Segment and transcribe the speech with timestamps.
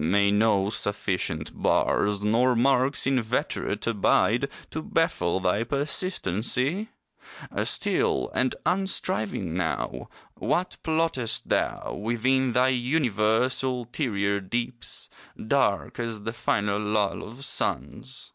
[0.00, 6.88] May no sufficient bars, Nor marks inveterate abide To baffle thy persistency?
[7.62, 16.32] Still and unstriving now, What plottest thou, Within thy universe ulterior deeps, Dark as the
[16.32, 18.32] final lull of suns?